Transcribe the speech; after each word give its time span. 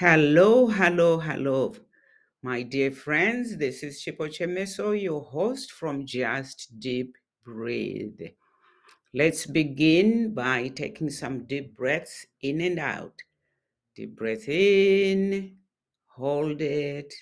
Hello, 0.00 0.66
hello, 0.68 1.18
hello, 1.18 1.74
my 2.42 2.62
dear 2.62 2.90
friends. 2.90 3.58
This 3.58 3.82
is 3.82 4.02
Chipochemeso, 4.02 4.98
your 4.98 5.20
host 5.20 5.72
from 5.72 6.06
Just 6.06 6.80
Deep 6.80 7.18
Breathe. 7.44 8.22
Let's 9.12 9.44
begin 9.44 10.32
by 10.32 10.68
taking 10.68 11.10
some 11.10 11.44
deep 11.44 11.76
breaths 11.76 12.24
in 12.40 12.62
and 12.62 12.78
out. 12.78 13.12
Deep 13.94 14.16
breath 14.16 14.48
in, 14.48 15.58
hold 16.06 16.62
it, 16.62 17.12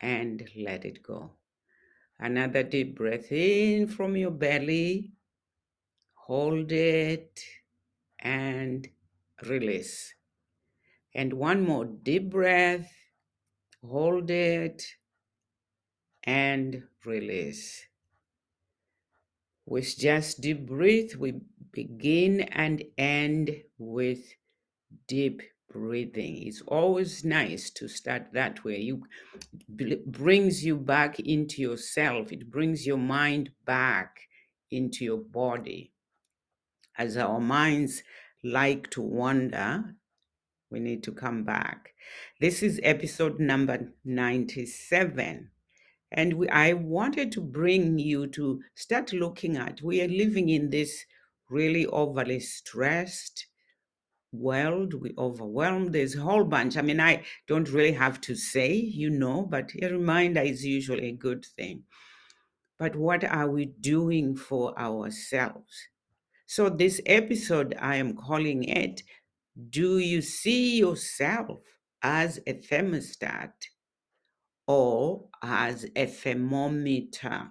and 0.00 0.42
let 0.56 0.84
it 0.84 1.00
go. 1.00 1.30
Another 2.18 2.64
deep 2.64 2.96
breath 2.96 3.30
in 3.30 3.86
from 3.86 4.16
your 4.16 4.32
belly, 4.32 5.12
hold 6.14 6.72
it, 6.72 7.40
and 8.18 8.88
release. 9.46 10.12
And 11.14 11.34
one 11.34 11.64
more 11.64 11.84
deep 11.84 12.30
breath, 12.30 12.92
hold 13.84 14.30
it, 14.30 14.84
and 16.24 16.84
release. 17.04 17.86
With 19.66 19.96
just 19.98 20.40
deep 20.40 20.66
breath, 20.66 21.16
we 21.16 21.40
begin 21.72 22.40
and 22.42 22.82
end 22.98 23.62
with 23.78 24.34
deep 25.06 25.42
breathing. 25.70 26.42
It's 26.46 26.62
always 26.62 27.24
nice 27.24 27.70
to 27.70 27.88
start 27.88 28.32
that 28.32 28.64
way. 28.64 28.80
You 28.80 29.04
bl- 29.68 30.04
brings 30.06 30.64
you 30.64 30.76
back 30.76 31.20
into 31.20 31.62
yourself. 31.62 32.32
It 32.32 32.50
brings 32.50 32.86
your 32.86 32.98
mind 32.98 33.50
back 33.64 34.20
into 34.70 35.04
your 35.04 35.18
body. 35.18 35.92
As 36.96 37.16
our 37.16 37.40
minds 37.40 38.02
like 38.44 38.90
to 38.90 39.02
wander, 39.02 39.96
we 40.72 40.80
need 40.80 41.02
to 41.04 41.12
come 41.12 41.44
back. 41.44 41.92
This 42.40 42.62
is 42.62 42.80
episode 42.82 43.38
number 43.38 43.92
97. 44.04 45.50
And 46.10 46.34
we, 46.34 46.48
I 46.48 46.72
wanted 46.72 47.30
to 47.32 47.40
bring 47.40 47.98
you 47.98 48.26
to 48.28 48.62
start 48.74 49.12
looking 49.12 49.56
at 49.56 49.82
we 49.82 50.00
are 50.02 50.08
living 50.08 50.48
in 50.48 50.70
this 50.70 51.04
really 51.48 51.86
overly 51.86 52.40
stressed 52.40 53.46
world. 54.32 54.94
We 54.94 55.14
overwhelmed. 55.18 55.92
There's 55.92 56.16
a 56.16 56.22
whole 56.22 56.44
bunch. 56.44 56.76
I 56.76 56.82
mean, 56.82 57.00
I 57.00 57.24
don't 57.46 57.70
really 57.70 57.92
have 57.92 58.20
to 58.22 58.34
say, 58.34 58.72
you 58.72 59.10
know, 59.10 59.42
but 59.42 59.70
a 59.80 59.88
reminder 59.88 60.40
is 60.40 60.64
usually 60.64 61.08
a 61.08 61.12
good 61.12 61.44
thing. 61.44 61.84
But 62.78 62.96
what 62.96 63.24
are 63.24 63.48
we 63.48 63.66
doing 63.66 64.36
for 64.36 64.78
ourselves? 64.78 65.88
So, 66.46 66.68
this 66.68 67.00
episode, 67.06 67.74
I 67.78 67.96
am 67.96 68.14
calling 68.14 68.64
it 68.64 69.02
Do 69.70 69.98
You 69.98 70.22
See 70.22 70.78
Yourself 70.78 71.60
as 72.02 72.38
a 72.46 72.54
Thermostat 72.54 73.52
or 74.66 75.28
as 75.42 75.86
a 75.94 76.06
thermometer? 76.06 77.50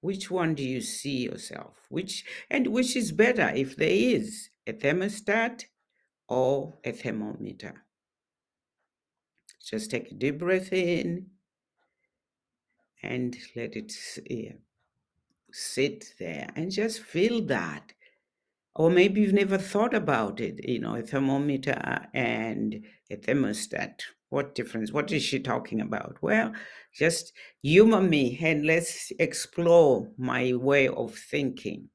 Which 0.00 0.30
one 0.30 0.54
do 0.54 0.62
you 0.62 0.80
see 0.80 1.24
yourself? 1.24 1.74
Which 1.88 2.24
and 2.50 2.68
which 2.68 2.94
is 2.94 3.10
better 3.10 3.48
if 3.54 3.76
there 3.76 3.90
is 3.90 4.50
a 4.66 4.72
thermostat 4.72 5.64
or 6.28 6.78
a 6.84 6.92
thermometer? 6.92 7.84
Just 9.64 9.90
take 9.90 10.12
a 10.12 10.14
deep 10.14 10.38
breath 10.38 10.72
in 10.72 11.26
and 13.02 13.36
let 13.56 13.74
it 13.76 13.92
yeah, 14.30 14.52
sit 15.52 16.14
there 16.18 16.50
and 16.54 16.70
just 16.70 17.00
feel 17.00 17.44
that. 17.46 17.92
Or 18.78 18.90
maybe 18.90 19.20
you've 19.20 19.32
never 19.32 19.58
thought 19.58 19.92
about 19.92 20.38
it, 20.38 20.60
you 20.66 20.78
know, 20.78 20.94
a 20.94 21.02
thermometer 21.02 22.06
and 22.14 22.86
a 23.10 23.16
thermostat. 23.16 24.02
What 24.30 24.54
difference? 24.54 24.92
What 24.92 25.10
is 25.10 25.24
she 25.24 25.40
talking 25.40 25.80
about? 25.80 26.18
Well, 26.22 26.52
just 26.94 27.32
humor 27.60 28.00
me 28.00 28.38
and 28.40 28.64
let's 28.64 29.10
explore 29.18 30.08
my 30.16 30.54
way 30.54 30.86
of 30.86 31.12
thinking. 31.12 31.88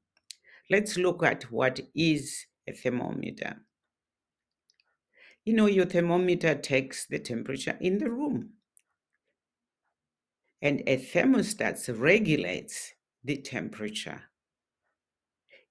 Let's 0.70 0.98
look 0.98 1.22
at 1.22 1.44
what 1.50 1.80
is 1.94 2.44
a 2.68 2.72
thermometer. 2.72 3.56
You 5.46 5.54
know, 5.54 5.66
your 5.66 5.86
thermometer 5.86 6.54
takes 6.54 7.06
the 7.06 7.18
temperature 7.18 7.78
in 7.80 7.96
the 7.96 8.10
room, 8.10 8.50
and 10.60 10.82
a 10.86 10.98
thermostat 10.98 11.98
regulates 11.98 12.92
the 13.22 13.38
temperature. 13.38 14.24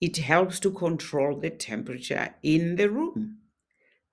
It 0.05 0.17
helps 0.17 0.59
to 0.61 0.71
control 0.71 1.39
the 1.39 1.49
temperature 1.49 2.35
in 2.43 2.75
the 2.75 2.89
room 2.91 3.39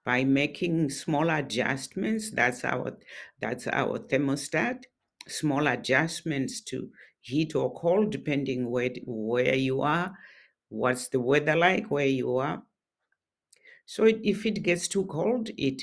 by 0.05 0.25
making 0.25 0.91
small 0.91 1.31
adjustments. 1.31 2.31
That's 2.31 2.65
our 2.65 2.99
that's 3.41 3.67
our 3.69 3.99
thermostat. 4.01 4.85
Small 5.29 5.67
adjustments 5.67 6.61
to 6.71 6.93
heat 7.21 7.55
or 7.55 7.75
cold, 7.75 8.13
depending 8.13 8.71
where 8.71 8.91
where 9.07 9.55
you 9.57 9.83
are, 9.83 10.17
what's 10.69 11.09
the 11.09 11.21
weather 11.21 11.57
like 11.57 11.91
where 11.91 12.07
you 12.21 12.37
are. 12.39 12.65
So 13.85 14.05
it, 14.05 14.21
if 14.25 14.47
it 14.47 14.63
gets 14.63 14.89
too 14.89 15.05
cold, 15.05 15.51
it 15.59 15.83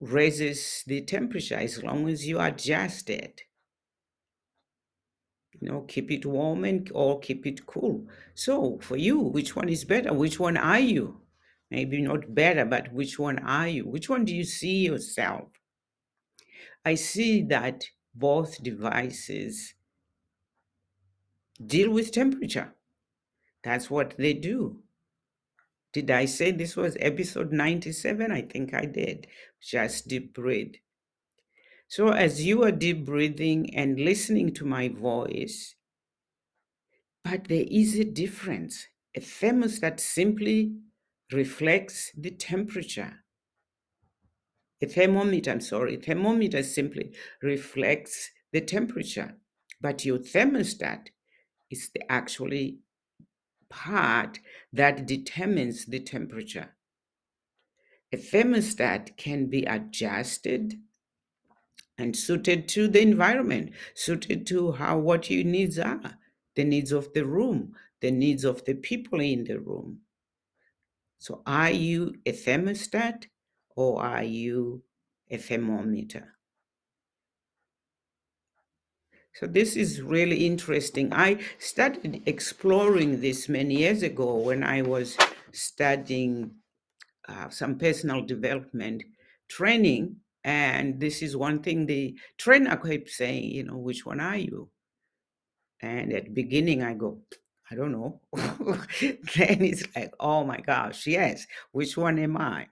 raises 0.00 0.82
the 0.86 1.02
temperature 1.02 1.56
as 1.56 1.82
long 1.82 2.08
as 2.08 2.26
you 2.26 2.40
adjust 2.40 3.10
it. 3.10 3.42
You 5.60 5.68
know, 5.70 5.80
keep 5.82 6.10
it 6.10 6.26
warm 6.26 6.64
and 6.64 6.90
or 6.94 7.20
keep 7.20 7.46
it 7.46 7.66
cool. 7.66 8.06
So 8.34 8.78
for 8.82 8.96
you, 8.96 9.18
which 9.18 9.56
one 9.56 9.68
is 9.68 9.84
better? 9.84 10.12
Which 10.12 10.38
one 10.38 10.56
are 10.56 10.78
you? 10.78 11.20
Maybe 11.70 12.00
not 12.00 12.34
better, 12.34 12.64
but 12.64 12.92
which 12.92 13.18
one 13.18 13.38
are 13.40 13.68
you? 13.68 13.86
Which 13.86 14.08
one 14.08 14.24
do 14.24 14.34
you 14.34 14.44
see 14.44 14.86
yourself? 14.86 15.48
I 16.84 16.94
see 16.94 17.42
that 17.44 17.84
both 18.14 18.62
devices 18.62 19.74
deal 21.64 21.90
with 21.90 22.12
temperature. 22.12 22.74
That's 23.64 23.90
what 23.90 24.14
they 24.16 24.34
do. 24.34 24.82
Did 25.92 26.10
I 26.10 26.26
say 26.26 26.52
this 26.52 26.76
was 26.76 26.96
episode 27.00 27.52
97? 27.52 28.30
I 28.30 28.42
think 28.42 28.74
I 28.74 28.84
did. 28.84 29.26
Just 29.60 30.08
deep 30.08 30.34
breathe. 30.34 30.74
So, 31.88 32.08
as 32.08 32.44
you 32.44 32.64
are 32.64 32.72
deep 32.72 33.04
breathing 33.04 33.74
and 33.74 33.98
listening 33.98 34.52
to 34.54 34.64
my 34.64 34.88
voice, 34.88 35.76
but 37.24 37.44
there 37.48 37.64
is 37.70 37.98
a 37.98 38.04
difference. 38.04 38.86
A 39.16 39.20
thermostat 39.20 40.00
simply 40.00 40.74
reflects 41.32 42.12
the 42.16 42.30
temperature. 42.30 43.24
A 44.82 44.86
thermometer, 44.86 45.52
I'm 45.52 45.60
sorry, 45.60 45.96
thermometer 45.96 46.62
simply 46.62 47.14
reflects 47.40 48.30
the 48.52 48.60
temperature. 48.60 49.36
But 49.80 50.04
your 50.04 50.18
thermostat 50.18 51.08
is 51.70 51.90
the 51.94 52.10
actually 52.10 52.80
part 53.68 54.38
that 54.72 55.06
determines 55.06 55.86
the 55.86 56.00
temperature. 56.00 56.74
A 58.12 58.16
thermostat 58.16 59.16
can 59.16 59.46
be 59.46 59.64
adjusted 59.64 60.80
and 61.98 62.14
suited 62.14 62.68
to 62.68 62.88
the 62.88 63.00
environment, 63.00 63.72
suited 63.94 64.46
to 64.48 64.72
how 64.72 64.98
what 64.98 65.30
your 65.30 65.44
needs 65.44 65.78
are, 65.78 66.18
the 66.54 66.64
needs 66.64 66.92
of 66.92 67.12
the 67.12 67.24
room, 67.24 67.74
the 68.00 68.10
needs 68.10 68.44
of 68.44 68.64
the 68.64 68.74
people 68.74 69.20
in 69.20 69.44
the 69.44 69.58
room. 69.58 70.00
So 71.18 71.42
are 71.46 71.70
you 71.70 72.14
a 72.26 72.32
thermostat 72.32 73.26
or 73.74 74.02
are 74.02 74.22
you 74.22 74.82
a 75.30 75.38
thermometer? 75.38 76.36
So 79.34 79.46
this 79.46 79.76
is 79.76 80.00
really 80.00 80.46
interesting. 80.46 81.12
I 81.12 81.40
started 81.58 82.22
exploring 82.24 83.20
this 83.20 83.50
many 83.50 83.76
years 83.76 84.02
ago 84.02 84.36
when 84.36 84.64
I 84.64 84.80
was 84.80 85.16
studying 85.52 86.52
uh, 87.28 87.50
some 87.50 87.76
personal 87.76 88.22
development 88.22 89.04
training. 89.48 90.16
And 90.46 91.00
this 91.00 91.22
is 91.22 91.36
one 91.36 91.60
thing 91.60 91.86
the 91.86 92.16
trainer 92.38 92.76
kept 92.76 93.10
saying, 93.10 93.50
you 93.50 93.64
know, 93.64 93.78
which 93.78 94.06
one 94.06 94.20
are 94.20 94.36
you? 94.36 94.70
And 95.82 96.12
at 96.12 96.34
beginning, 96.34 96.84
I 96.84 96.94
go, 96.94 97.18
I 97.68 97.74
don't 97.74 97.90
know. 97.90 98.20
then 98.32 99.64
it's 99.64 99.82
like, 99.96 100.14
oh 100.20 100.44
my 100.44 100.60
gosh, 100.60 101.04
yes, 101.08 101.48
which 101.72 101.96
one 101.96 102.20
am 102.20 102.36
I? 102.36 102.68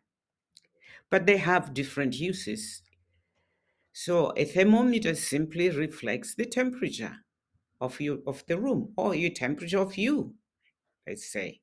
But 1.10 1.26
they 1.26 1.36
have 1.38 1.74
different 1.74 2.14
uses. 2.14 2.82
So 3.92 4.32
a 4.36 4.44
thermometer 4.44 5.16
simply 5.16 5.68
reflects 5.70 6.36
the 6.36 6.46
temperature 6.46 7.16
of 7.80 8.00
you 8.00 8.22
of 8.24 8.44
the 8.46 8.56
room 8.56 8.92
or 8.96 9.16
your 9.16 9.30
temperature 9.30 9.80
of 9.80 9.96
you, 9.96 10.34
let's 11.08 11.26
say. 11.26 11.60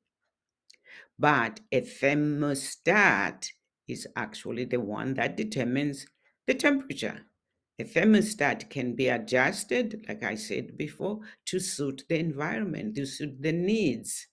But 1.18 1.60
a 1.72 1.80
thermostat 1.80 3.48
is 3.88 4.06
actually 4.16 4.64
the 4.64 4.80
one 4.80 5.14
that 5.14 5.36
determines 5.36 6.06
the 6.46 6.54
temperature. 6.54 7.26
A 7.78 7.84
thermostat 7.84 8.70
can 8.70 8.94
be 8.94 9.08
adjusted, 9.08 10.04
like 10.08 10.22
I 10.22 10.34
said 10.34 10.76
before, 10.76 11.20
to 11.46 11.58
suit 11.58 12.04
the 12.08 12.18
environment, 12.18 12.94
to 12.96 13.06
suit 13.06 13.40
the 13.40 13.52
needs. 13.52 14.28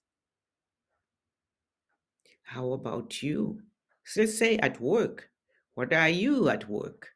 How 2.42 2.72
about 2.72 3.22
you? 3.22 3.62
So 4.04 4.26
say 4.26 4.56
at 4.58 4.80
work. 4.80 5.30
What 5.74 5.92
are 5.92 6.08
you 6.08 6.48
at 6.48 6.68
work? 6.68 7.08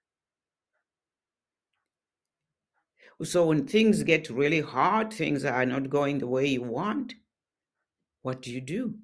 So 3.22 3.46
when 3.46 3.66
things 3.66 4.02
get 4.02 4.28
really 4.28 4.60
hard, 4.60 5.12
things 5.12 5.44
are 5.44 5.66
not 5.66 5.88
going 5.90 6.18
the 6.18 6.26
way 6.26 6.46
you 6.46 6.62
want, 6.62 7.14
what 8.22 8.42
do 8.42 8.52
you 8.52 8.60
do? 8.60 8.94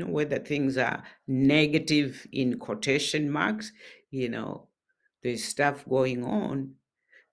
Know, 0.00 0.06
whether 0.06 0.38
things 0.38 0.78
are 0.78 1.02
negative 1.28 2.26
in 2.32 2.58
quotation 2.58 3.30
marks, 3.30 3.70
you 4.10 4.30
know, 4.30 4.68
there's 5.22 5.44
stuff 5.44 5.84
going 5.86 6.24
on. 6.24 6.76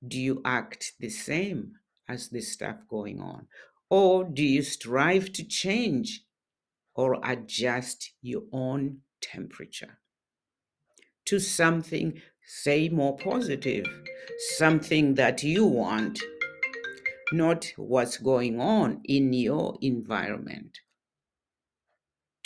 Do 0.05 0.19
you 0.19 0.41
act 0.43 0.91
the 0.99 1.09
same 1.09 1.75
as 2.09 2.27
the 2.27 2.41
stuff 2.41 2.75
going 2.89 3.21
on? 3.21 3.47
Or 3.89 4.25
do 4.25 4.43
you 4.43 4.63
strive 4.63 5.31
to 5.33 5.45
change 5.45 6.25
or 6.93 7.21
adjust 7.23 8.11
your 8.21 8.43
own 8.51 8.97
temperature 9.21 9.99
to 11.25 11.39
something, 11.39 12.21
say, 12.43 12.89
more 12.89 13.15
positive, 13.15 13.85
something 14.57 15.15
that 15.15 15.41
you 15.41 15.65
want, 15.65 16.19
not 17.31 17.71
what's 17.77 18.17
going 18.17 18.59
on 18.59 18.99
in 19.05 19.31
your 19.31 19.77
environment? 19.81 20.79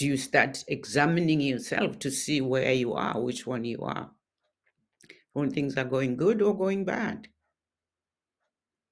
Do 0.02 0.08
you 0.08 0.18
start 0.18 0.64
examining 0.68 1.42
yourself 1.42 2.00
to 2.00 2.10
see 2.10 2.42
where 2.42 2.74
you 2.74 2.94
are, 2.94 3.22
which 3.22 3.46
one 3.46 3.66
you 3.66 3.82
are? 3.84 4.10
When 5.34 5.52
things 5.52 5.78
are 5.78 5.84
going 5.84 6.18
good 6.18 6.42
or 6.42 6.58
going 6.58 6.86
bad? 6.86 7.28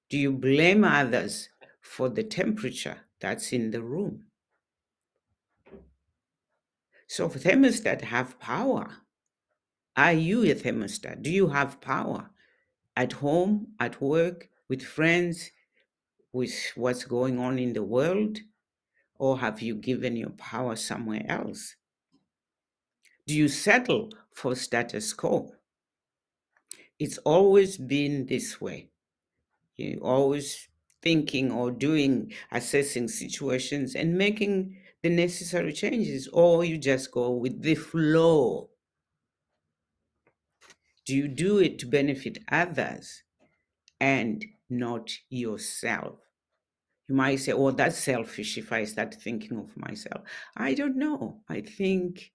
Do 0.08 0.16
you 0.16 0.30
blame 0.30 0.84
others 0.84 1.48
for 1.80 2.08
the 2.08 2.22
temperature 2.22 2.98
that's 3.18 3.52
in 3.52 3.72
the 3.72 3.82
room? 3.82 4.26
So 7.08 7.28
thermostat 7.28 8.02
have 8.02 8.38
power. 8.38 8.98
Are 9.96 10.12
you 10.12 10.44
a 10.44 10.54
thermostat? 10.54 11.22
Do 11.22 11.30
you 11.32 11.48
have 11.48 11.80
power 11.80 12.30
at 12.94 13.14
home, 13.14 13.72
at 13.80 14.00
work, 14.00 14.48
with 14.68 14.84
friends, 14.84 15.50
with 16.32 16.54
what's 16.76 17.04
going 17.04 17.40
on 17.40 17.58
in 17.58 17.72
the 17.72 17.82
world? 17.82 18.38
Or 19.20 19.38
have 19.38 19.60
you 19.60 19.74
given 19.74 20.16
your 20.16 20.30
power 20.30 20.76
somewhere 20.76 21.22
else? 21.28 21.76
Do 23.26 23.34
you 23.34 23.48
settle 23.48 24.08
for 24.32 24.54
status 24.54 25.12
quo? 25.12 25.52
It's 26.98 27.18
always 27.18 27.76
been 27.76 28.24
this 28.24 28.62
way. 28.62 28.88
You 29.76 30.00
always 30.02 30.68
thinking 31.02 31.50
or 31.50 31.70
doing, 31.70 32.32
assessing 32.50 33.08
situations 33.08 33.94
and 33.94 34.16
making 34.16 34.78
the 35.02 35.10
necessary 35.10 35.74
changes, 35.74 36.26
or 36.32 36.64
you 36.64 36.78
just 36.78 37.12
go 37.12 37.30
with 37.30 37.60
the 37.60 37.74
flow. 37.74 38.70
Do 41.04 41.14
you 41.14 41.28
do 41.28 41.58
it 41.58 41.78
to 41.80 41.86
benefit 41.86 42.38
others 42.50 43.22
and 44.00 44.42
not 44.70 45.10
yourself? 45.28 46.20
You 47.10 47.16
might 47.16 47.40
say, 47.40 47.50
oh, 47.50 47.72
that's 47.72 47.98
selfish 47.98 48.56
if 48.56 48.72
I 48.72 48.84
start 48.84 49.16
thinking 49.16 49.58
of 49.58 49.76
myself. 49.76 50.22
I 50.56 50.74
don't 50.74 50.96
know. 50.96 51.40
I 51.48 51.60
think 51.60 52.30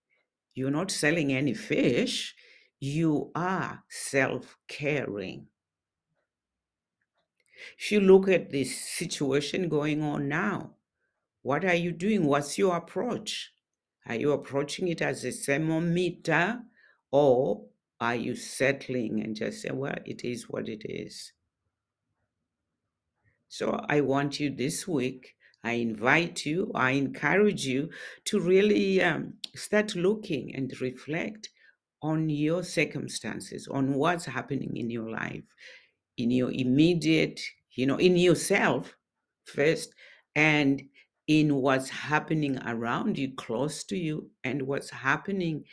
you're 0.53 0.69
not 0.69 0.91
selling 0.91 1.31
any 1.31 1.53
fish, 1.53 2.35
you 2.81 3.31
are 3.35 3.85
self 3.87 4.57
caring. 4.67 5.47
If 7.79 7.89
you 7.89 8.01
look 8.01 8.27
at 8.27 8.51
this 8.51 8.77
situation 8.77 9.69
going 9.69 10.03
on 10.03 10.27
now, 10.27 10.71
what 11.41 11.63
are 11.63 11.73
you 11.73 11.93
doing? 11.93 12.25
What's 12.25 12.57
your 12.57 12.75
approach? 12.75 13.53
Are 14.05 14.15
you 14.15 14.33
approaching 14.33 14.89
it 14.89 15.01
as 15.01 15.23
a 15.23 15.31
thermometer 15.31 16.59
or 17.11 17.63
are 18.01 18.15
you 18.15 18.35
settling 18.35 19.21
and 19.21 19.37
just 19.37 19.61
say, 19.61 19.69
well, 19.71 19.95
it 20.05 20.25
is 20.25 20.49
what 20.49 20.67
it 20.67 20.83
is? 20.83 21.31
So 23.57 23.79
I 23.87 24.01
want 24.01 24.37
you 24.41 24.49
this 24.49 24.85
week, 24.85 25.33
I 25.63 25.75
invite 25.75 26.45
you, 26.45 26.73
I 26.75 26.91
encourage 26.91 27.65
you 27.65 27.89
to 28.25 28.41
really 28.41 29.01
um, 29.01 29.35
start 29.55 29.95
looking 29.95 30.53
and 30.53 30.73
reflect 30.81 31.47
on 32.01 32.29
your 32.29 32.63
circumstances, 32.63 33.69
on 33.69 33.93
what's 33.93 34.25
happening 34.25 34.75
in 34.75 34.89
your 34.89 35.09
life, 35.09 35.45
in 36.17 36.31
your 36.31 36.51
immediate, 36.51 37.39
you 37.71 37.85
know, 37.85 37.95
in 37.95 38.17
yourself 38.17 38.93
first, 39.45 39.95
and 40.35 40.81
in 41.29 41.55
what's 41.55 41.87
happening 41.87 42.59
around 42.67 43.17
you, 43.17 43.35
close 43.35 43.85
to 43.85 43.97
you, 43.97 44.29
and 44.43 44.63
what's 44.63 44.89
happening 44.89 45.63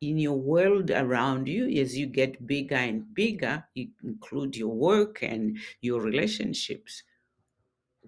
in 0.00 0.18
your 0.18 0.40
world 0.40 0.90
around 0.90 1.46
you. 1.46 1.68
As 1.80 1.96
you 1.96 2.06
get 2.06 2.48
bigger 2.48 2.74
and 2.74 3.14
bigger, 3.14 3.62
you 3.74 3.90
include 4.02 4.56
your 4.56 4.74
work 4.74 5.22
and 5.22 5.56
your 5.80 6.00
relationships 6.00 7.04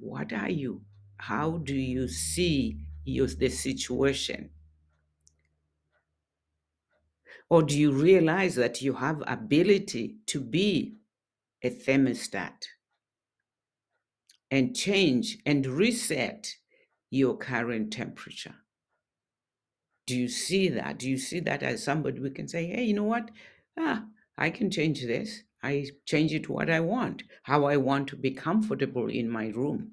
what 0.00 0.32
are 0.32 0.50
you? 0.50 0.82
How 1.18 1.58
do 1.58 1.74
you 1.74 2.08
see 2.08 2.78
your, 3.04 3.26
the 3.26 3.48
situation? 3.48 4.50
Or 7.48 7.62
do 7.62 7.78
you 7.78 7.92
realize 7.92 8.54
that 8.54 8.80
you 8.80 8.94
have 8.94 9.22
ability 9.26 10.16
to 10.26 10.40
be 10.40 10.96
a 11.62 11.70
thermostat 11.70 12.64
and 14.50 14.74
change 14.74 15.38
and 15.44 15.66
reset 15.66 16.54
your 17.10 17.36
current 17.36 17.92
temperature? 17.92 18.54
Do 20.06 20.16
you 20.16 20.28
see 20.28 20.68
that? 20.68 20.98
Do 20.98 21.08
you 21.08 21.18
see 21.18 21.40
that 21.40 21.62
as 21.62 21.84
somebody 21.84 22.20
we 22.20 22.30
can 22.30 22.48
say, 22.48 22.66
hey, 22.66 22.84
you 22.84 22.94
know 22.94 23.04
what? 23.04 23.30
Ah, 23.78 24.04
I 24.38 24.50
can 24.50 24.70
change 24.70 25.02
this. 25.02 25.42
I 25.62 25.86
change 26.06 26.32
it 26.32 26.44
to 26.44 26.52
what 26.52 26.70
I 26.70 26.80
want, 26.80 27.22
how 27.42 27.64
I 27.64 27.76
want 27.76 28.08
to 28.08 28.16
be 28.16 28.30
comfortable 28.30 29.08
in 29.08 29.28
my 29.28 29.48
room. 29.48 29.92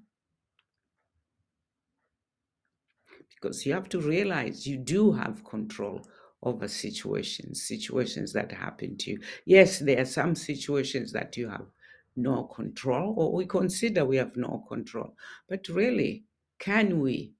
Because 3.29 3.65
you 3.65 3.73
have 3.73 3.89
to 3.89 3.99
realize 3.99 4.65
you 4.65 4.77
do 4.77 5.11
have 5.11 5.43
control 5.43 6.05
over 6.41 6.67
situations, 6.67 7.67
situations 7.67 8.33
that 8.33 8.51
happen 8.51 8.97
to 8.97 9.11
you. 9.11 9.19
Yes, 9.45 9.79
there 9.79 10.01
are 10.01 10.05
some 10.05 10.35
situations 10.35 11.11
that 11.13 11.37
you 11.37 11.49
have 11.49 11.67
no 12.15 12.45
control, 12.45 13.13
or 13.17 13.33
we 13.33 13.45
consider 13.45 14.05
we 14.05 14.17
have 14.17 14.35
no 14.35 14.65
control. 14.67 15.15
But 15.47 15.67
really, 15.67 16.25
can 16.59 16.99
we 16.99 17.33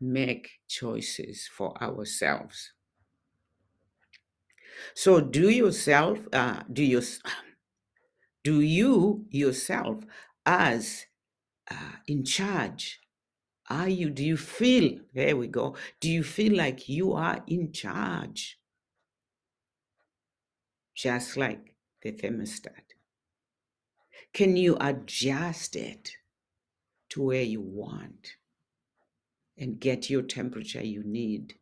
make 0.00 0.50
choices 0.68 1.48
for 1.48 1.80
ourselves? 1.82 2.72
So, 4.94 5.20
do 5.20 5.50
yourself, 5.50 6.18
uh, 6.32 6.62
do 6.72 6.82
you, 6.82 7.02
do 8.46 8.60
you 8.60 9.24
yourself 9.28 10.04
as 10.46 11.06
uh, 11.68 11.96
in 12.06 12.24
charge? 12.24 13.00
Are 13.68 13.88
you, 13.88 14.08
do 14.08 14.22
you 14.24 14.36
feel, 14.36 15.00
there 15.12 15.36
we 15.36 15.48
go, 15.48 15.74
do 15.98 16.08
you 16.08 16.22
feel 16.22 16.56
like 16.56 16.88
you 16.88 17.12
are 17.14 17.42
in 17.48 17.72
charge? 17.72 18.60
Just 20.94 21.36
like 21.36 21.74
the 22.02 22.12
thermostat. 22.12 22.94
Can 24.32 24.56
you 24.56 24.76
adjust 24.80 25.74
it 25.74 26.12
to 27.10 27.22
where 27.24 27.42
you 27.42 27.60
want 27.60 28.36
and 29.58 29.80
get 29.80 30.08
your 30.08 30.22
temperature 30.22 30.86
you 30.86 31.02
need? 31.02 31.54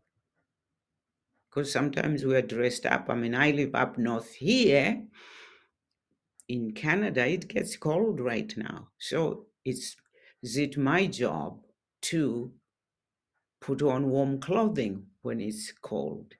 Because 1.48 1.72
sometimes 1.72 2.26
we're 2.26 2.42
dressed 2.42 2.84
up. 2.84 3.06
I 3.08 3.14
mean, 3.14 3.34
I 3.34 3.52
live 3.52 3.74
up 3.74 3.96
north 3.96 4.34
here. 4.34 5.04
In 6.48 6.72
Canada, 6.72 7.26
it 7.26 7.48
gets 7.48 7.76
cold 7.76 8.20
right 8.20 8.52
now. 8.56 8.88
So 8.98 9.46
it's 9.64 9.96
is 10.42 10.58
it 10.58 10.76
my 10.76 11.06
job 11.06 11.60
to 12.02 12.52
put 13.60 13.80
on 13.80 14.10
warm 14.10 14.40
clothing 14.40 15.06
when 15.22 15.40
it's 15.40 15.72
cold? 15.72 16.34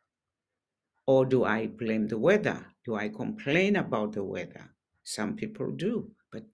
Or 1.06 1.24
do 1.24 1.44
I 1.44 1.66
blame 1.68 2.08
the 2.08 2.18
weather? 2.18 2.66
Do 2.84 2.94
I 2.96 3.08
complain 3.08 3.76
about 3.76 4.12
the 4.12 4.24
weather? 4.24 4.74
Some 5.04 5.36
people 5.36 5.70
do, 5.70 6.10
but 6.30 6.44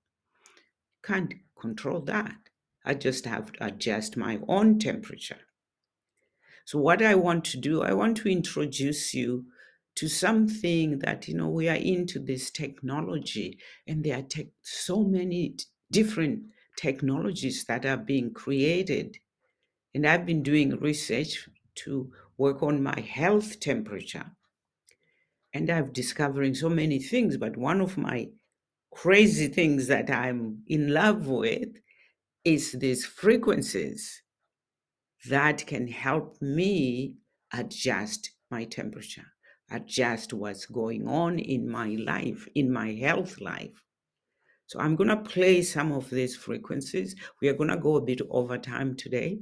can't 1.03 1.35
control 1.61 2.01
that. 2.03 2.37
I 2.85 2.95
just 2.95 3.25
have 3.25 3.53
to 3.53 3.67
adjust 3.67 4.17
my 4.17 4.41
own 4.49 4.79
temperature. 4.79 5.41
So, 6.65 6.79
what 6.79 7.03
I 7.03 7.17
want 7.17 7.45
to 7.47 7.57
do, 7.57 7.83
I 7.83 7.93
want 7.93 8.17
to 8.19 8.29
introduce 8.29 9.13
you 9.13 9.47
to 10.01 10.09
something 10.09 10.99
that, 11.01 11.29
you 11.29 11.35
know, 11.35 11.49
we 11.49 11.69
are 11.69 11.77
into 11.77 12.19
this 12.19 12.51
technology, 12.51 13.59
and 13.87 14.05
there 14.05 14.19
are 14.19 14.23
te- 14.23 14.53
so 14.63 15.05
many 15.05 15.57
different 15.91 16.45
technologies 16.77 17.65
that 17.67 17.87
are 17.87 17.99
being 17.99 18.33
created. 18.33 19.19
And 19.95 20.07
I've 20.07 20.27
been 20.27 20.43
doing 20.43 20.79
research 20.81 21.49
to 21.77 22.13
work 22.39 22.63
on 22.63 22.83
my 22.83 23.01
health 23.01 23.61
temperature. 23.61 24.33
And 25.53 25.71
i've 25.71 25.93
discovering 25.93 26.55
so 26.55 26.69
many 26.69 26.99
things, 27.01 27.37
but 27.37 27.57
one 27.57 27.81
of 27.81 27.99
my 27.99 28.29
crazy 28.93 29.49
things 29.49 29.89
that 29.89 30.11
I'm 30.11 30.63
in 30.67 30.95
love 30.95 31.27
with 31.29 31.71
is 32.45 32.73
these 32.73 33.05
frequencies. 33.07 34.23
that 35.29 35.67
can 35.67 35.89
help 35.89 36.41
me 36.41 37.17
adjust 37.53 38.31
my 38.51 38.65
temperature, 38.65 39.27
adjust 39.71 40.33
what's 40.33 40.67
going 40.67 41.07
on 41.09 41.39
in 41.39 41.69
my 41.69 41.97
life, 42.05 42.49
in 42.55 42.73
my 42.73 42.93
health 42.93 43.41
life. 43.41 43.83
So 44.67 44.79
I'm 44.79 44.95
going 44.97 45.09
to 45.11 45.17
play 45.17 45.63
some 45.63 45.93
of 45.93 46.11
these 46.11 46.37
frequencies. 46.37 47.17
We 47.41 47.49
are 47.49 47.55
going 47.55 47.71
to 47.71 47.77
go 47.77 47.97
a 47.97 48.01
bit 48.01 48.21
over 48.31 48.57
time 48.57 48.95
today. 48.97 49.41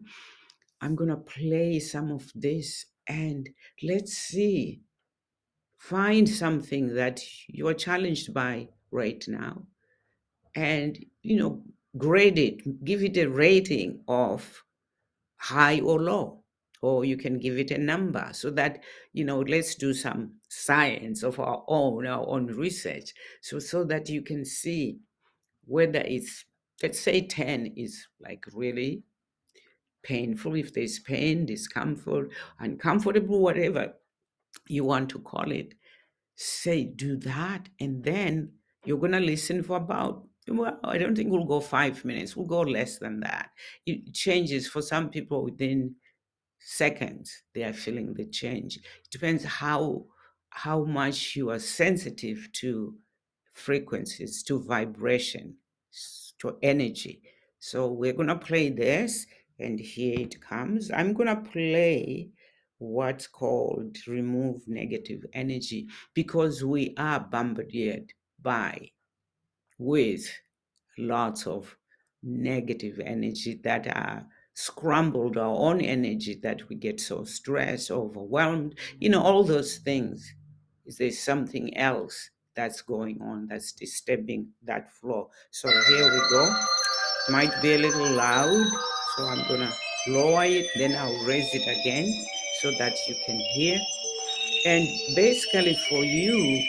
I'm 0.81 0.95
going 0.95 1.11
to 1.11 1.17
play 1.17 1.81
some 1.81 2.11
of 2.11 2.31
this 2.35 2.87
and 3.07 3.49
let's 3.83 4.13
see. 4.13 4.81
Find 5.79 6.29
something 6.29 6.95
that 6.95 7.21
you're 7.47 7.75
challenged 7.75 8.33
by 8.33 8.69
right 8.91 9.23
now 9.29 9.63
and, 10.55 10.99
you 11.23 11.37
know, 11.37 11.63
grade 11.97 12.39
it, 12.39 12.85
give 12.85 13.03
it 13.03 13.17
a 13.17 13.27
rating 13.27 14.01
of 14.09 14.63
high 15.37 15.81
or 15.81 16.01
low 16.01 16.43
or 16.81 17.05
you 17.05 17.17
can 17.17 17.39
give 17.39 17.59
it 17.59 17.71
a 17.71 17.79
number 17.79 18.29
so 18.33 18.51
that 18.51 18.83
you 19.13 19.25
know 19.25 19.41
let's 19.41 19.75
do 19.75 19.93
some 19.93 20.33
science 20.49 21.23
of 21.23 21.39
our 21.41 21.65
own 21.69 22.07
our 22.07 22.27
own 22.27 22.47
research. 22.47 23.13
So 23.43 23.59
so 23.59 23.85
that 23.85 24.09
you 24.09 24.23
can 24.23 24.45
see 24.45 24.99
whether 25.67 26.01
it's 26.01 26.45
let's 26.83 27.01
say 27.01 27.27
10 27.27 27.75
is 27.77 28.07
like 28.21 28.45
really 28.53 29.03
painful 30.03 30.55
if 30.55 30.73
there's 30.73 30.99
pain 31.01 31.45
discomfort 31.45 32.31
uncomfortable 32.61 33.41
whatever 33.41 33.93
you 34.69 34.85
want 34.85 35.09
to 35.11 35.19
call 35.19 35.51
it 35.51 35.75
say 36.37 36.85
do 36.85 37.17
that 37.17 37.69
and 37.81 38.05
then 38.05 38.53
you're 38.85 38.99
going 38.99 39.13
to 39.13 39.21
listen 39.21 39.63
for 39.63 39.77
about 39.77 40.25
well 40.49 40.79
i 40.85 40.97
don't 40.97 41.17
think 41.17 41.31
we'll 41.31 41.45
go 41.45 41.61
five 41.61 42.05
minutes 42.05 42.37
we'll 42.37 42.47
go 42.47 42.61
less 42.61 42.99
than 42.99 43.21
that. 43.21 43.51
It 43.85 44.15
changes 44.15 44.69
for 44.69 44.81
some 44.81 45.11
people 45.11 45.45
within 45.45 45.97
seconds 46.59 47.43
they 47.55 47.63
are 47.63 47.73
feeling 47.73 48.15
the 48.15 48.27
change. 48.27 48.77
It 48.77 49.11
depends 49.11 49.45
how 49.45 50.07
how 50.51 50.85
much 50.85 51.37
you 51.37 51.51
are 51.51 51.59
sensitive 51.59 52.49
to 52.55 52.95
frequencies 53.53 54.43
to 54.45 54.63
vibration 54.63 55.57
to 56.39 56.57
energy. 56.63 57.23
So 57.59 57.89
we're 57.89 58.13
going 58.13 58.29
to 58.29 58.37
play 58.37 58.71
this 58.71 59.27
and 59.59 59.79
here 59.79 60.21
it 60.21 60.41
comes. 60.41 60.91
I'm 60.91 61.13
going 61.13 61.29
to 61.29 61.51
play 61.51 62.31
what's 62.79 63.27
called 63.27 63.97
remove 64.07 64.63
negative 64.69 65.25
energy 65.33 65.89
because 66.15 66.65
we 66.65 66.95
are 66.97 67.21
bombarded 67.21 68.13
by 68.41 68.91
with 69.79 70.29
lots 70.97 71.47
of 71.47 71.77
negative 72.23 73.01
energy 73.05 73.61
that 73.65 73.89
are 73.89 74.27
scrambled 74.59 75.37
our 75.37 75.57
own 75.57 75.81
energy 75.81 76.35
that 76.35 76.69
we 76.69 76.75
get 76.75 76.99
so 76.99 77.23
stressed 77.23 77.93
overwhelmed 77.93 78.75
you 78.99 79.09
know 79.09 79.23
all 79.23 79.45
those 79.45 79.79
things. 79.79 80.35
Is 80.85 80.97
there 80.99 81.13
something 81.13 81.77
else 81.77 82.31
that's 82.57 82.83
going 82.83 83.21
on 83.23 83.47
that's 83.47 83.71
disturbing 83.73 84.49
that 84.65 84.91
flow? 84.91 85.31
So 85.51 85.69
here 85.69 86.11
we 86.11 86.19
go. 86.31 86.57
Might 87.29 87.55
be 87.63 87.75
a 87.75 87.79
little 87.79 88.11
loud 88.11 88.67
so 89.17 89.25
i'm 89.27 89.47
gonna 89.49 89.73
lower 90.09 90.45
it 90.45 90.67
then 90.77 90.95
i'll 90.97 91.25
raise 91.25 91.55
it 91.55 91.67
again 91.81 92.07
so 92.61 92.71
that 92.79 92.95
you 93.09 93.15
can 93.27 93.39
hear. 93.55 93.79
And 94.67 94.89
basically 95.15 95.77
for 95.89 96.03
you 96.03 96.67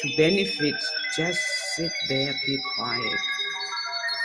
to 0.00 0.16
benefit 0.16 0.74
just 1.16 1.40
sit 1.76 1.92
there 2.08 2.34
be 2.46 2.58
quiet 2.76 3.18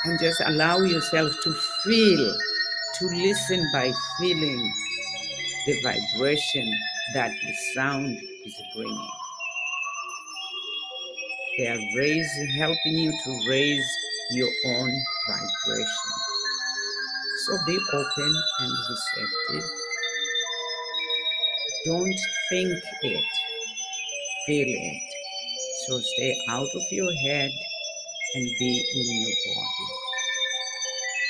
and 0.06 0.20
just 0.20 0.42
allow 0.46 0.80
yourself 0.80 1.34
to 1.44 1.54
feel, 1.84 2.38
to 3.00 3.06
listen 3.08 3.70
by 3.74 3.92
feeling 4.20 4.74
the 5.66 5.82
vibration 5.82 6.66
that 7.14 7.32
the 7.32 7.54
sound 7.74 8.18
is 8.46 8.62
bringing. 8.76 9.10
They 11.58 11.68
are 11.68 11.98
raising, 11.98 12.50
helping 12.58 12.98
you 12.98 13.12
to 13.12 13.50
raise 13.50 13.86
your 14.32 14.50
own 14.68 15.02
vibration. 15.28 16.12
So 17.46 17.58
be 17.66 17.78
open 17.94 18.44
and 18.60 18.72
receptive. 18.90 19.70
Don't 21.86 22.20
think 22.50 22.84
it, 23.04 23.26
feel 24.46 24.68
it. 24.68 25.02
So 25.88 26.00
stay 26.00 26.36
out 26.50 26.68
of 26.76 26.84
your 26.92 27.12
head 27.14 27.52
and 28.36 28.46
be 28.60 28.86
in 28.96 29.22
your 29.22 29.36
body. 29.56 30.05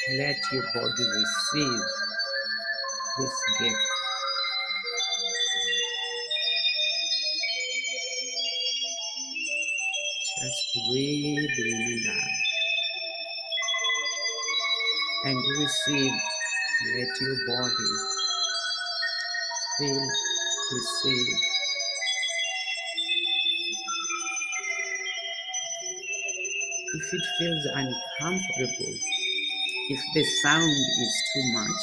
Let 0.08 0.38
your 0.52 0.62
body 0.76 1.04
receive 1.04 1.82
this 3.18 3.36
gift. 3.60 3.76
Just 10.42 10.64
breathe 10.90 11.50
in 11.58 11.82
and 11.84 12.08
out 12.10 12.56
and 15.32 15.40
receive. 15.60 16.14
Let 16.98 17.22
your 17.22 17.38
body 17.48 17.92
feel, 19.80 20.08
receive. 20.74 21.38
If 26.94 27.14
it 27.14 27.22
feels 27.40 27.66
uncomfortable, 27.76 28.96
if 29.90 30.00
the 30.14 30.24
sound 30.42 30.72
is 30.72 31.24
too 31.34 31.52
much, 31.54 31.82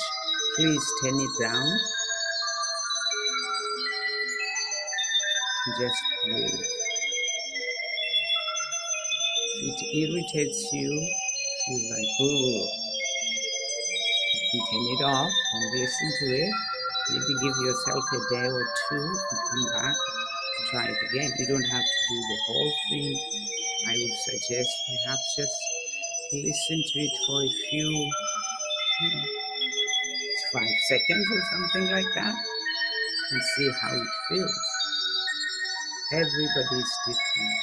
please 0.56 0.92
turn 1.02 1.20
it 1.20 1.30
down. 1.40 1.78
Just 5.78 6.02
breathe. 6.24 6.66
If 9.64 9.74
it 9.82 9.96
irritates 9.96 10.72
you, 10.72 10.90
feel 11.66 11.90
like, 11.90 12.10
oh, 12.20 12.68
you 14.52 14.60
turn 14.72 14.84
it 14.98 15.04
off 15.04 15.32
and 15.54 15.80
listen 15.80 16.12
to 16.20 16.26
it. 16.34 16.54
Maybe 17.10 17.34
give 17.40 17.56
yourself 17.64 18.04
a 18.12 18.34
day 18.34 18.48
or 18.48 18.66
two 18.88 18.96
and 18.96 19.40
come 19.50 19.64
back 19.80 19.94
and 19.94 20.68
try 20.70 20.84
it 20.86 20.98
again. 21.10 21.32
You 21.38 21.46
don't 21.46 21.62
have 21.62 21.84
to 21.84 22.00
do 22.10 22.20
the 22.20 22.38
whole 22.46 22.72
thing. 22.90 23.18
I 23.88 23.92
would 23.92 24.18
suggest 24.18 24.70
perhaps 24.86 25.36
just 25.36 25.54
listen 26.32 26.82
to 26.92 27.00
it 27.00 27.12
for 27.26 27.42
a 27.44 27.48
few 27.70 27.90
you 29.02 29.16
know, 29.16 29.24
five 30.52 30.68
seconds 30.88 31.26
or 31.32 31.42
something 31.52 31.90
like 31.90 32.06
that 32.14 32.34
and 33.32 33.42
see 33.56 33.70
how 33.80 33.94
it 33.94 34.08
feels. 34.28 34.60
Everybody 36.12 36.80
is 36.80 36.92
different. 37.06 37.56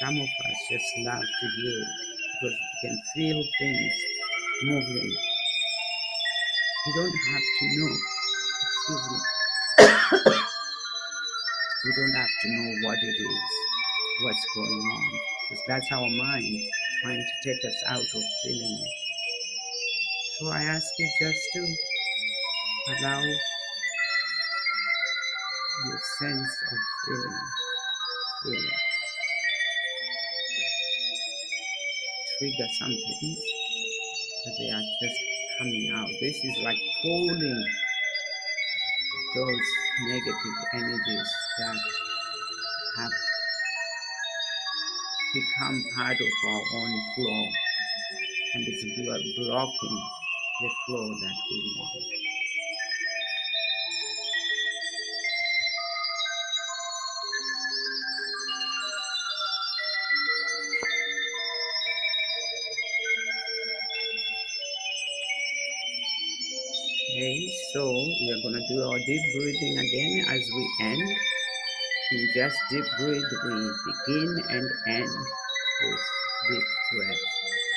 Some 0.00 0.16
of 0.16 0.28
us 0.28 0.58
just 0.70 0.86
love 0.98 1.20
to 1.22 1.46
hear 1.56 1.80
it 1.80 1.88
because 2.42 2.58
we 2.60 2.88
can 2.88 2.98
feel 3.14 3.44
things 3.58 3.94
moving. 4.64 5.12
You 6.86 6.94
don't 6.96 7.18
have 7.32 7.46
to 7.60 7.66
know. 7.78 7.96
Excuse 8.72 9.10
me. 9.12 10.28
We 11.84 11.92
don't 11.96 12.14
have 12.14 12.28
to 12.42 12.48
know 12.50 12.88
what 12.88 12.98
it 12.98 13.16
is, 13.20 13.38
what's 14.22 14.46
going 14.54 14.72
on, 14.72 15.20
because 15.48 15.64
that's 15.66 15.92
our 15.92 16.08
mind 16.08 16.64
trying 17.02 17.18
to 17.18 17.24
take 17.44 17.64
us 17.64 17.82
out 17.88 18.00
of 18.00 18.22
feeling 18.42 18.78
it. 18.80 18.88
So 20.38 20.48
I 20.48 20.62
ask 20.62 20.86
you 20.98 21.08
just 21.20 21.40
to 21.54 21.60
allow 22.98 23.20
your 25.86 26.00
sense 26.18 26.56
of 26.72 26.78
feeling, 27.04 27.38
feel 28.42 28.54
it, 28.54 28.80
trigger 32.38 32.68
some 32.78 32.90
things, 32.90 33.38
but 34.44 34.54
they 34.58 34.70
are 34.70 34.86
just 35.02 35.20
coming 35.58 35.92
out. 35.94 36.08
This 36.20 36.36
is 36.44 36.58
like 36.64 36.78
pulling 37.02 37.64
those 39.34 39.66
negative 40.08 40.56
energies 40.74 41.32
that 41.58 41.76
have 42.96 43.12
become 45.34 45.84
part 45.96 46.16
of 46.20 46.32
our 46.48 46.62
own 46.80 46.92
flow 47.16 47.44
and 48.54 48.64
it's 48.68 48.84
blo- 48.84 49.44
blocking 49.44 49.98
the 50.62 50.70
flow 50.86 51.08
that 51.08 51.36
we 51.50 51.74
want. 51.78 52.04
Okay, 67.10 67.48
so 67.72 67.90
we 67.92 68.32
are 68.32 68.42
going 68.42 68.54
to 68.54 68.66
do 68.68 68.82
our 68.82 68.98
deep 68.98 69.22
breathing 69.36 69.78
again 69.78 70.24
as 70.28 70.42
we 70.54 70.64
end. 70.80 71.02
In 72.12 72.28
just 72.34 72.58
deep 72.70 72.84
breathe, 72.98 73.24
we 73.44 73.70
begin 73.86 74.44
and 74.50 74.70
end 74.88 75.08
with 75.08 76.00
deep 76.50 76.64
breath. 76.92 77.22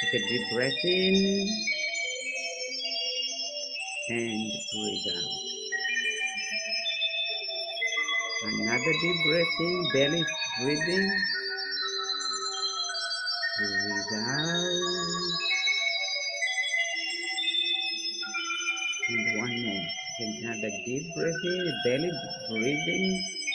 Take 0.02 0.22
a 0.22 0.28
deep 0.28 0.42
breath 0.54 0.84
in 0.84 1.48
and 4.10 4.52
breathe 4.74 5.08
out. 5.16 5.48
Another 8.44 8.94
deep 9.02 9.18
breath 9.30 9.56
in, 9.62 9.90
belly 9.94 10.26
breathing. 10.62 11.12
Breathe 13.58 14.14
out. 14.20 14.68
And 19.10 19.40
one 19.40 19.56
more. 19.66 19.88
Another 20.20 20.72
deep 20.86 21.16
breath 21.16 21.44
in, 21.46 21.74
belly 21.86 22.12
breathing. 22.50 23.47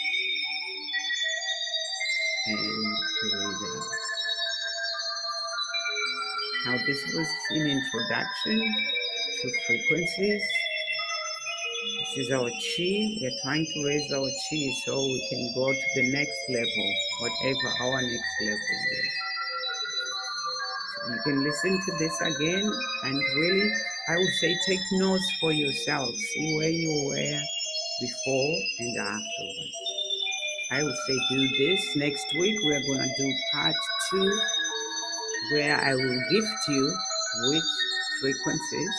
Now 6.66 6.76
this 6.84 7.00
was 7.14 7.28
an 7.50 7.66
introduction 7.66 8.58
to 9.40 9.52
frequencies. 9.66 10.42
This 12.00 12.26
is 12.26 12.32
our 12.32 12.48
chi. 12.50 12.90
We 13.20 13.26
are 13.26 13.38
trying 13.44 13.66
to 13.66 13.84
raise 13.86 14.12
our 14.12 14.26
chi 14.26 14.72
so 14.84 14.98
we 14.98 15.26
can 15.30 15.52
go 15.54 15.72
to 15.72 15.86
the 15.94 16.10
next 16.10 16.38
level, 16.48 16.94
whatever 17.20 17.68
our 17.82 18.02
next 18.02 18.34
level 18.42 18.76
is. 18.90 19.12
So 20.96 21.14
you 21.14 21.20
can 21.22 21.44
listen 21.44 21.80
to 21.86 21.92
this 21.98 22.20
again 22.20 22.72
and 23.04 23.16
really, 23.36 23.70
I 24.08 24.16
would 24.16 24.34
say, 24.40 24.56
take 24.66 24.80
notes 24.94 25.32
for 25.40 25.52
yourself. 25.52 26.14
See 26.16 26.56
where 26.56 26.70
you 26.70 26.90
were 27.06 27.40
before 28.00 28.60
and 28.80 28.98
afterwards. 28.98 29.81
I 30.72 30.82
would 30.82 30.96
say 31.06 31.18
do 31.28 31.48
this. 31.58 31.96
Next 31.96 32.24
week 32.32 32.58
we 32.64 32.74
are 32.74 32.80
going 32.80 32.98
to 32.98 33.14
do 33.18 33.34
part 33.52 33.74
two 34.08 34.40
where 35.52 35.78
I 35.78 35.94
will 35.94 36.20
gift 36.30 36.68
you 36.68 36.96
with 37.50 37.64
frequencies, 38.22 38.94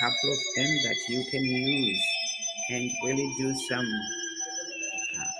a 0.00 0.04
couple 0.04 0.32
of 0.32 0.38
them 0.56 0.70
that 0.84 0.96
you 1.10 1.22
can 1.30 1.44
use 1.44 2.02
and 2.70 2.90
really 3.04 3.30
do 3.36 3.54
some 3.68 3.84
uh, 5.20 5.32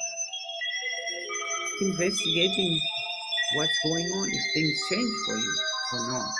investigating 1.80 2.78
what's 3.54 3.78
going 3.84 4.04
on, 4.04 4.28
if 4.30 4.42
things 4.52 4.78
change 4.90 5.14
for 5.24 5.36
you 5.38 5.54
or 5.94 6.12
not. 6.12 6.30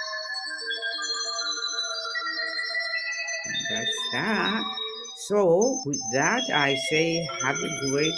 And 3.46 3.76
that's 3.76 3.98
that. 4.12 4.64
So, 5.26 5.80
with 5.86 6.02
that, 6.12 6.42
I 6.50 6.74
say 6.90 7.26
have 7.42 7.56
a 7.56 7.90
great 7.90 8.12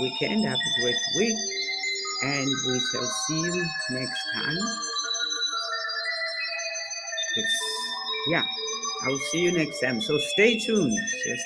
weekend, 0.00 0.44
have 0.44 0.58
a 0.58 0.80
great 0.80 0.96
week, 1.18 1.36
and 2.22 2.48
we 2.66 2.80
shall 2.92 3.06
see 3.26 3.40
you 3.40 3.66
next 3.90 4.20
time. 4.34 4.56
It's, 7.36 7.60
yeah, 8.28 8.44
I'll 9.02 9.18
see 9.30 9.40
you 9.40 9.52
next 9.52 9.80
time. 9.80 10.00
So, 10.00 10.18
stay 10.18 10.58
tuned. 10.58 10.96
Just 11.26 11.44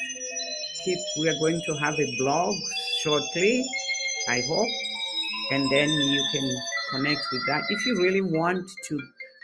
keep, 0.85 0.99
we 1.19 1.29
are 1.29 1.39
going 1.39 1.61
to 1.67 1.75
have 1.75 1.95
a 1.99 2.17
blog 2.19 2.55
shortly, 3.03 3.65
I 4.29 4.41
hope, 4.47 4.69
and 5.53 5.71
then 5.71 5.89
you 5.89 6.25
can 6.33 6.61
connect 6.91 7.23
with 7.33 7.47
that. 7.47 7.65
If 7.69 7.87
you 7.87 8.03
really 8.03 8.21
want 8.21 8.71
to 8.89 9.01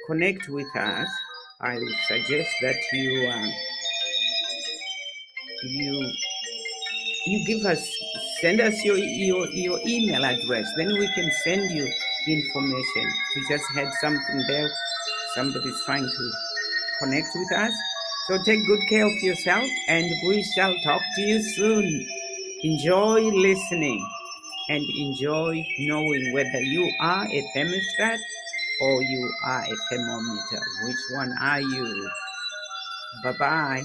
connect 0.07 0.49
with 0.49 0.75
us, 0.77 1.09
I 1.61 1.79
suggest 2.07 2.51
that 2.63 2.77
you. 2.93 3.29
Uh, 3.29 3.51
you 5.65 6.13
you 7.27 7.47
give 7.47 7.65
us 7.67 7.89
send 8.41 8.61
us 8.61 8.85
your 8.85 8.97
your 8.99 9.47
your 9.49 9.81
email 9.87 10.25
address. 10.25 10.71
Then 10.77 10.89
we 10.89 11.09
can 11.15 11.31
send 11.45 11.71
you 11.71 11.87
information. 12.29 13.05
We 13.35 13.43
just 13.49 13.65
had 13.75 13.89
something 14.01 14.43
there. 14.49 14.71
Somebody's 15.35 15.83
trying 15.85 16.07
to 16.07 16.31
connect 16.99 17.29
with 17.35 17.53
us. 17.53 17.73
So 18.29 18.43
take 18.45 18.67
good 18.67 18.81
care 18.89 19.07
of 19.07 19.13
yourself 19.23 19.65
and 19.89 20.07
we 20.27 20.43
shall 20.55 20.75
talk 20.83 21.03
to 21.17 21.23
you 21.23 21.41
soon. 21.43 22.07
Enjoy 22.63 23.21
listening 23.21 24.05
and 24.69 24.85
enjoy 24.99 25.65
knowing 25.79 26.33
whether 26.33 26.61
you 26.61 26.91
are 27.01 27.25
a 27.25 27.43
thermostat 27.55 28.19
or 28.81 29.03
you 29.03 29.31
are 29.45 29.63
a 29.63 29.77
thermometer. 29.91 30.63
Which 30.85 30.97
one 31.13 31.33
are 31.41 31.61
you? 31.61 32.11
Bye 33.23 33.33
bye 33.39 33.83